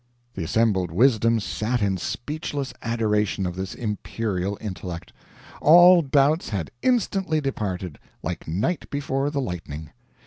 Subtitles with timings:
[0.33, 5.13] The assembled wisdom sat in speechless adoration of this imperial intellect.
[5.61, 9.91] All doubts had instantly departed, like night before the lightning.